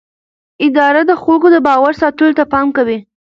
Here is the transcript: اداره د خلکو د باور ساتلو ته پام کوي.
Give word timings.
اداره 0.65 1.01
د 1.09 1.11
خلکو 1.23 1.47
د 1.53 1.57
باور 1.67 1.93
ساتلو 2.01 2.35
ته 2.37 2.43
پام 2.53 2.67
کوي. 2.77 2.97